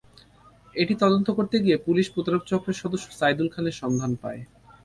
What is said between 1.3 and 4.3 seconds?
করতে গিয়ে পুলিশ প্রতারক চক্রের সদস্য সাইদুল খানের সন্ধান